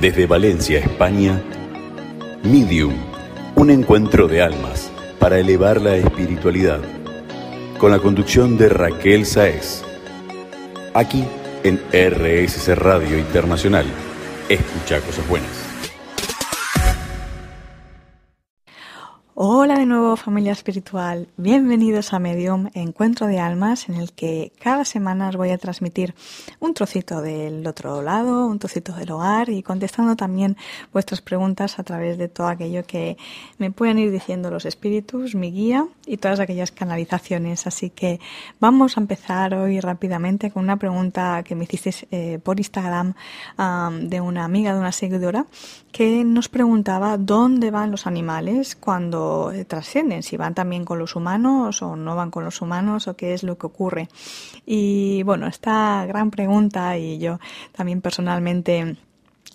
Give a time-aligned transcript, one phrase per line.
[0.00, 1.42] Desde Valencia, España,
[2.42, 2.94] Medium,
[3.54, 6.80] un encuentro de almas para elevar la espiritualidad,
[7.78, 9.82] con la conducción de Raquel Saez.
[10.92, 11.24] Aquí
[11.64, 13.86] en RSC Radio Internacional.
[14.50, 15.65] Escucha cosas buenas.
[19.38, 24.86] Hola de nuevo familia espiritual, bienvenidos a Medium, encuentro de almas en el que cada
[24.86, 26.14] semana os voy a transmitir
[26.58, 30.56] un trocito del otro lado, un trocito del hogar y contestando también
[30.90, 33.18] vuestras preguntas a través de todo aquello que
[33.58, 37.66] me pueden ir diciendo los espíritus, mi guía y todas aquellas canalizaciones.
[37.66, 38.20] Así que
[38.58, 43.12] vamos a empezar hoy rápidamente con una pregunta que me hicisteis eh, por Instagram
[44.00, 45.44] de una amiga, de una seguidora,
[45.92, 51.16] que nos preguntaba dónde van los animales cuando eh, trascienden, si van también con los
[51.16, 54.08] humanos o no van con los humanos o qué es lo que ocurre.
[54.64, 57.38] Y bueno, esta gran pregunta y yo
[57.72, 58.96] también personalmente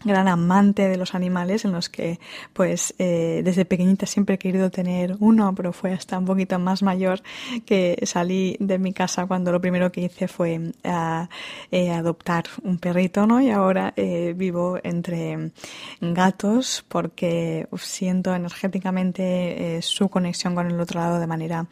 [0.03, 2.19] gran amante de los animales en los que
[2.53, 6.83] pues eh, desde pequeñita siempre he querido tener uno pero fue hasta un poquito más
[6.83, 7.21] mayor
[7.65, 13.27] que salí de mi casa cuando lo primero que hice fue eh, adoptar un perrito
[13.27, 15.51] no y ahora eh, vivo entre
[15.99, 21.67] gatos porque siento energéticamente su conexión con el otro lado de manera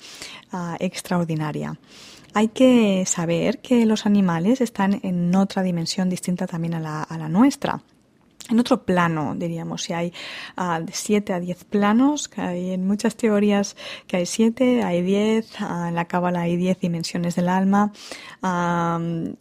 [0.52, 1.78] ah, extraordinaria.
[2.34, 7.18] Hay que saber que los animales están en otra dimensión distinta también a la, a
[7.18, 7.82] la nuestra
[8.50, 10.14] en otro plano, diríamos, si hay
[10.58, 13.76] uh, de 7 a 10 planos, que hay en muchas teorías
[14.08, 17.92] que hay 7, hay 10, uh, en la cábala hay 10 dimensiones del alma,
[18.42, 19.36] uh,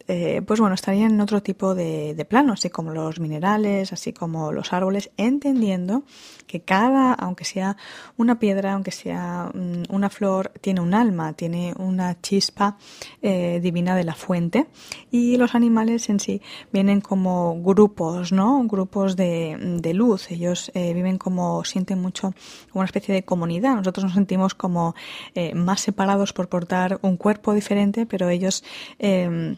[0.45, 4.51] pues bueno, estarían en otro tipo de, de planos, así como los minerales, así como
[4.51, 6.03] los árboles, entendiendo
[6.49, 7.77] que cada, aunque sea
[8.17, 12.77] una piedra, aunque sea um, una flor, tiene un alma, tiene una chispa
[13.21, 14.67] eh, divina de la fuente,
[15.11, 16.41] y los animales en sí
[16.73, 18.63] vienen como grupos, ¿no?
[18.63, 20.31] Grupos de, luz.
[20.31, 22.33] Ellos eh, viven como, sienten mucho
[22.73, 23.75] una especie de comunidad.
[23.75, 24.95] Nosotros nos sentimos como
[25.35, 28.63] eh, más separados por portar un cuerpo diferente, pero ellos
[28.99, 29.57] em,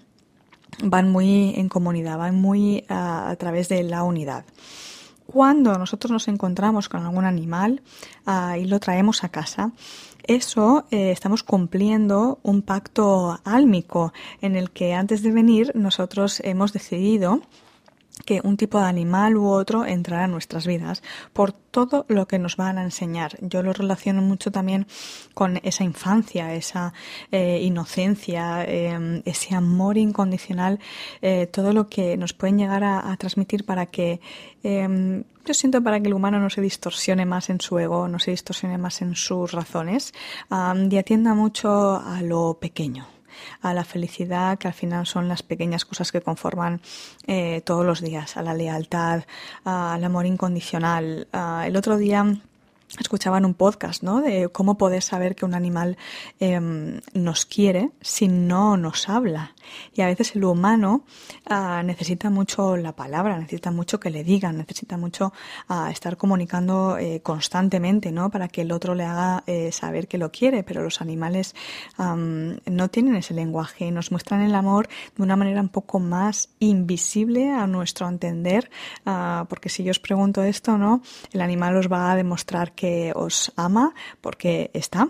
[0.83, 4.45] van muy en comunidad, van muy a, través de la unidad
[5.25, 7.81] cuando nosotros nos encontramos con algún animal
[8.25, 9.71] ah, y lo traemos a casa,
[10.23, 16.73] eso eh, estamos cumpliendo un pacto álmico en el que antes de venir nosotros hemos
[16.73, 17.41] decidido
[18.25, 21.01] que un tipo de animal u otro entrará en nuestras vidas
[21.33, 23.37] por todo lo que nos van a enseñar.
[23.41, 24.87] Yo lo relaciono mucho también
[25.33, 26.93] con esa infancia, esa
[27.31, 30.79] eh, inocencia, em, ese amor incondicional,
[31.21, 34.19] eh, todo lo que nos pueden llegar a, transmitir para que,
[34.63, 38.19] em, yo siento para que el humano no se distorsione más en su ego, no
[38.19, 40.13] se distorsione más en sus razones
[40.89, 43.07] y atienda mucho a lo pequeño
[43.61, 46.81] a la felicidad, que al final son las pequeñas cosas que conforman
[47.27, 49.23] eh, todos los días, a la lealtad,
[49.63, 51.27] al amor incondicional.
[51.65, 52.25] el otro día
[52.99, 54.21] escuchaba en un podcast, ¿no?
[54.21, 55.97] De cómo poder saber que un animal
[56.39, 59.55] em, nos quiere si no nos habla.
[59.93, 61.03] Y a veces el humano
[61.45, 65.33] ah, necesita mucho la palabra, necesita mucho que le digan, necesita mucho
[65.67, 68.29] ah, estar comunicando eh, constantemente, ¿no?
[68.29, 70.63] Para que el otro le haga eh, saber que lo quiere.
[70.63, 71.55] Pero los animales
[71.97, 77.51] no tienen ese lenguaje, nos muestran el amor de una manera un poco más invisible
[77.51, 78.69] a nuestro entender,
[79.05, 81.01] ah, porque si yo os pregunto esto, ¿no?
[81.31, 82.80] El animal os va a demostrar que
[83.15, 85.09] os ama porque está,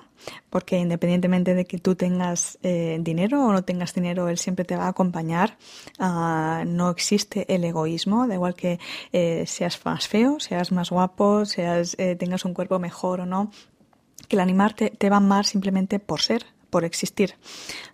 [0.50, 4.76] porque independientemente de que tú tengas eh, dinero o no tengas dinero, él siempre te
[4.76, 5.58] va a acompañar.
[6.00, 8.80] Uh, no existe el egoísmo, da igual que
[9.12, 13.52] eh, seas más feo, seas más guapo, seas eh, tengas un cuerpo mejor o no,
[14.28, 17.36] que el animal te, te va a amar simplemente por ser, por existir.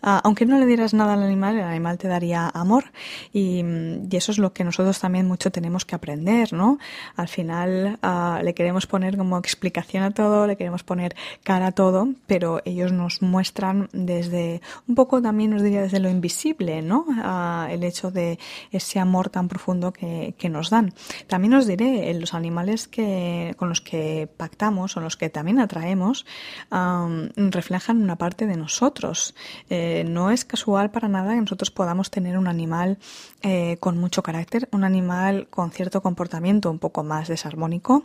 [0.04, 2.86] Uh, aunque no le dieras nada al animal, el animal te daría amor
[3.34, 3.64] y,
[4.10, 6.78] y, eso es lo que nosotros también mucho tenemos que aprender, ¿no?
[7.16, 11.72] Al final uh, le queremos poner como explicación a todo, le queremos poner cara a
[11.72, 17.06] todo, pero ellos nos muestran desde, un poco también nos diría desde lo invisible, ¿no?
[17.08, 18.38] Uh, el hecho de
[18.72, 20.94] ese amor tan profundo que, nos dan.
[21.28, 26.26] También os diré, los animales que, con los que pactamos o los que también atraemos,
[26.72, 29.34] reflejan una parte de nosotros nosotros.
[29.70, 32.98] Eh, no es casual para nada que nosotros podamos tener un animal
[33.42, 38.04] eh, con mucho carácter, un animal con cierto comportamiento un poco más desarmónico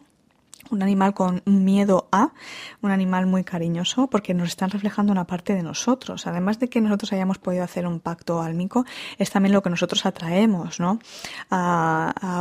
[0.73, 2.33] un animal con miedo a,
[2.81, 6.27] un animal muy cariñoso, porque nos están reflejando una parte de nosotros.
[6.27, 8.85] Además de que nosotros hayamos podido hacer un pacto álmico,
[9.19, 10.99] es también lo que nosotros atraemos, ¿no?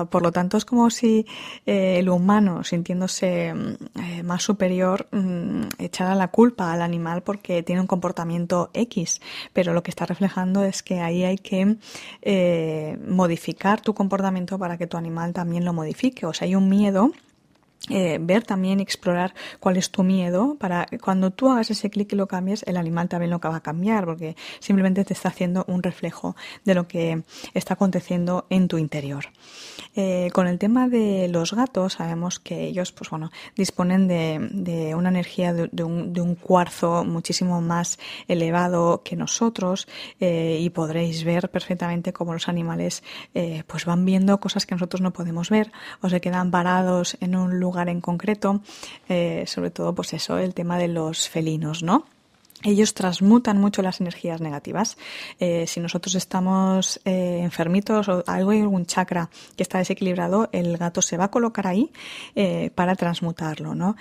[0.10, 1.26] por lo tanto, es como si
[1.66, 7.64] eh, el humano, sintiéndose mm, eh, más superior, mm, echara la culpa al animal porque
[7.64, 9.22] tiene un comportamiento X,
[9.54, 11.78] pero lo que está reflejando es que ahí hay que
[12.22, 16.26] eh, modificar tu comportamiento para que tu animal también lo modifique.
[16.26, 17.12] O sea, hay un miedo
[17.90, 22.16] eh, ver también, explorar cuál es tu miedo para cuando tú hagas ese clic y
[22.16, 25.82] lo cambies, el animal también lo va a cambiar porque simplemente te está haciendo un
[25.82, 27.24] reflejo de lo que
[27.54, 29.26] está aconteciendo en tu interior.
[29.96, 35.10] Eh, con el tema de los gatos, sabemos que ellos, pues bueno, disponen de, una
[35.10, 39.88] energía de, un, cuarzo muchísimo más elevado que nosotros
[40.20, 43.04] eh, y podréis ver perfectamente cómo los animales
[43.68, 45.72] pues van viendo cosas que nosotros no podemos ver
[46.02, 48.62] o se quedan parados en un lugar en concreto,
[49.10, 52.06] eh, sobre todo pues eso, el tema de los felinos, ¿no?
[52.64, 54.98] Ellos transmutan mucho las energías negativas.
[55.40, 61.02] Eh, si nosotros estamos eh, enfermitos o algo algún chakra que está desequilibrado, el gato
[61.02, 61.92] se va a colocar ahí
[62.36, 63.96] eh, para transmutarlo, ¿no?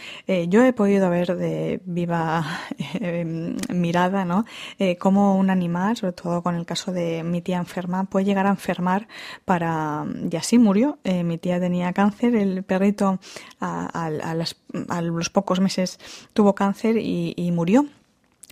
[0.49, 2.45] yo he podido ver de viva
[3.69, 4.45] mirada, ¿no?
[4.99, 8.51] cómo un animal, sobre todo con el caso de mi tía enferma, puede llegar a
[8.51, 9.09] enfermar
[9.45, 10.99] para y así murió.
[11.05, 13.19] mi tía tenía cáncer, el perrito
[13.61, 14.11] a,
[15.03, 15.99] los pocos meses
[16.33, 17.87] tuvo cáncer y murió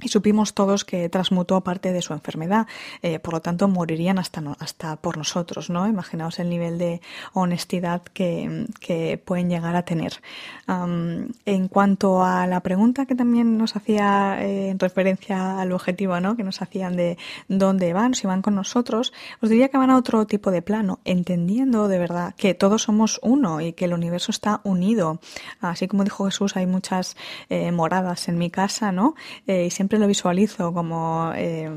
[0.02, 2.66] y supimos todos que transmutó parte de su enfermedad,
[3.02, 5.86] eh, por lo tanto morirían hasta, hasta por nosotros, ¿no?
[5.88, 7.00] Imaginaos el nivel de
[7.32, 10.20] honestidad que, que pueden llegar a tener.
[10.68, 16.36] en cuanto a la pregunta que también nos hacía eh, en referencia al objetivo, ¿no?
[16.36, 17.18] Que nos hacían de
[17.48, 21.00] dónde van, si van con nosotros, os diría que van a otro tipo de plano,
[21.04, 25.20] entendiendo de verdad que todos somos uno y que el universo está unido.
[25.60, 27.16] Así como dijo Jesús, hay muchas
[27.48, 29.14] eh, moradas en mi casa, ¿no?
[29.46, 31.70] y siempre siempre lo visualizo como eh,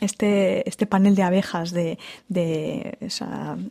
[0.00, 1.98] este, este panel de abejas de,
[2.28, 2.98] de,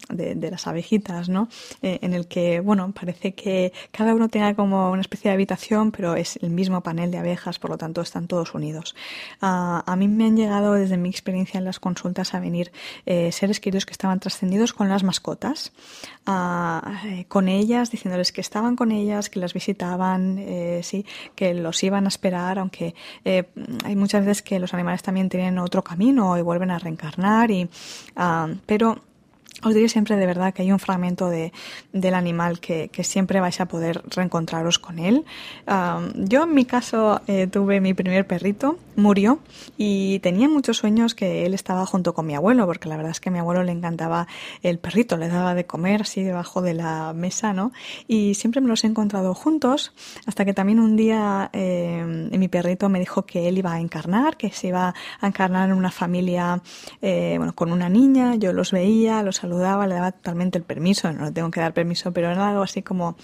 [0.09, 1.49] de, las abejitas, ¿no?
[1.81, 5.91] Eh, en el que, bueno, parece que cada uno tenga como una especie de habitación,
[5.91, 8.95] pero es el mismo panel de abejas, por lo tanto están todos unidos.
[9.41, 12.71] Ah, a mí me han llegado desde mi experiencia en las consultas a venir
[13.05, 15.71] eh, seres queridos que estaban trascendidos con las mascotas,
[16.27, 20.43] eh, con ellas, diciéndoles que estaban con ellas, que las visitaban,
[20.83, 21.05] sí,
[21.35, 25.83] que los iban a esperar, aunque hay muchas veces que los animales también tienen otro
[25.83, 27.69] camino y vuelven a reencarnar y
[28.15, 29.01] ah, pero
[29.63, 31.53] os diré siempre de verdad que hay un fragmento de,
[31.93, 35.25] del animal que, siempre vais a poder reencontraros con él.
[36.15, 39.39] yo en mi caso eh, tuve mi primer perrito, murió
[39.77, 43.19] y tenía muchos sueños que él estaba junto con mi abuelo, porque la verdad es
[43.19, 44.27] que a mi abuelo le encantaba
[44.63, 47.71] el perrito, le daba de comer así debajo de la mesa, ¿no?
[48.07, 49.93] Y siempre me los he encontrado juntos,
[50.25, 54.37] hasta que también un día eh, mi perrito me dijo que él iba a encarnar,
[54.37, 56.61] que se iba a encarnar en una familia,
[57.01, 61.11] eh, bueno, con una niña, yo los veía, los saludaba, le daba totalmente el permiso,
[61.11, 63.15] no le tengo que dar permiso, pero era algo así como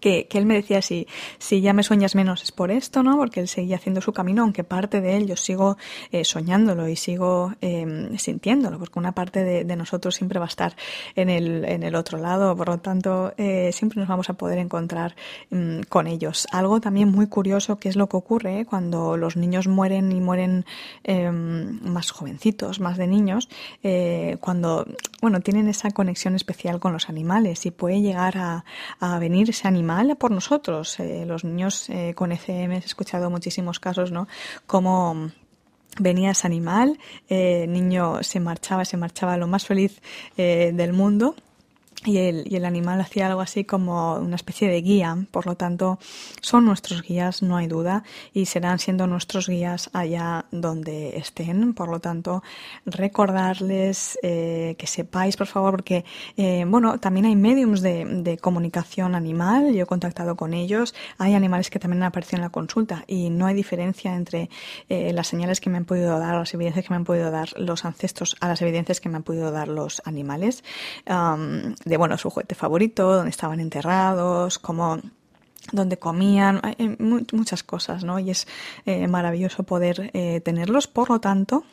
[0.00, 1.06] que, él me decía si,
[1.38, 3.16] si ya me sueñas menos es por esto, ¿no?
[3.16, 5.76] Porque él seguía haciendo su camino, aunque parte de él yo sigo
[6.12, 10.74] eh, soñándolo y sigo eh, sintiéndolo, porque una parte de, nosotros siempre va a estar
[11.14, 14.58] en el, en el otro lado, por lo tanto eh, siempre nos vamos a poder
[14.58, 15.14] encontrar
[15.50, 16.48] mm, con ellos.
[16.50, 20.64] Algo también muy curioso que es lo que ocurre cuando los niños mueren y mueren
[21.04, 23.48] em, más jovencitos, más de niños,
[23.84, 24.86] eh, cuando,
[25.20, 28.64] bueno, tienen esa conexión especial con los animales y puede llegar a,
[28.98, 29.87] a venir ese animal
[30.18, 31.00] por nosotros.
[31.00, 34.28] Eh, los niños eh, con ECM he escuchado muchísimos casos, ¿no?
[34.66, 35.30] Como
[35.98, 36.98] venía ese animal,
[37.28, 40.00] el eh, niño se marchaba, se marchaba lo más feliz
[40.36, 41.34] del mundo
[42.04, 45.98] y el, animal hacía algo así como una especie de guía, por lo tanto
[46.40, 51.88] son nuestros guías, no hay duda, y serán siendo nuestros guías allá donde estén, por
[51.88, 52.42] lo tanto
[52.86, 56.04] recordarles eh, que sepáis, por favor, porque
[56.36, 61.70] eh, bueno, también hay mediums de, comunicación animal, yo he contactado con ellos, hay animales
[61.70, 64.50] que también han aparecido en la consulta y no hay diferencia entre
[64.88, 67.48] eh, las señales que me han podido dar, las evidencias que me han podido dar
[67.58, 70.62] los ancestros a las evidencias que me han podido dar los animales.
[71.88, 75.00] De bueno, su juguete favorito, dónde estaban enterrados, cómo
[75.72, 76.60] donde comían,
[76.98, 78.18] muchas cosas, ¿no?
[78.18, 78.46] Y es
[78.86, 80.86] eh, maravilloso poder eh, tenerlos.
[80.86, 81.64] Por lo tanto,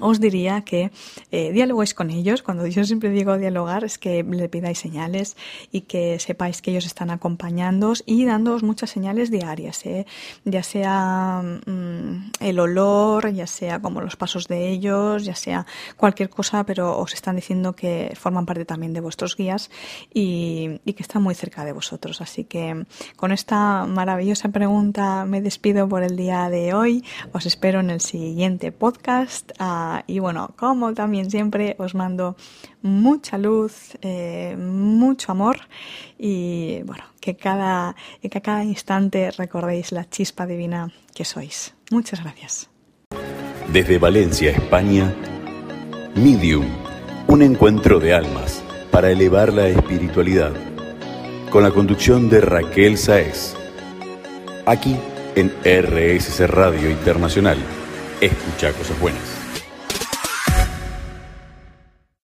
[0.00, 0.90] os diría que
[1.30, 2.42] eh, dialoguéis con ellos.
[2.42, 5.36] Cuando yo siempre digo dialogar es que le pidáis señales
[5.70, 10.06] y que sepáis que ellos están acompañándoos y dándoos muchas señales diarias, ¿eh?
[10.44, 16.30] ya sea mm, el olor, ya sea como los pasos de ellos, ya sea cualquier
[16.30, 19.70] cosa, pero os están diciendo que forman parte también de vuestros guías
[20.12, 22.20] y, y que están muy cerca de vosotros.
[22.20, 27.04] Así que con esta maravillosa pregunta me despido por el día de hoy.
[27.32, 29.52] Os espero en el siguiente podcast.
[29.84, 32.36] Ah, y bueno, como también siempre os mando
[32.82, 35.56] mucha luz, eh, mucho amor
[36.16, 41.74] y bueno, que cada, que cada instante recordéis la chispa divina que sois.
[41.90, 42.70] Muchas gracias.
[43.72, 45.12] Desde Valencia, España,
[46.14, 46.66] Medium,
[47.26, 48.62] un encuentro de almas
[48.92, 50.52] para elevar la espiritualidad,
[51.50, 53.56] con la conducción de Raquel Saez.
[54.64, 54.96] Aquí
[55.34, 57.58] en RSC Radio Internacional.
[58.20, 59.31] Escucha cosas buenas.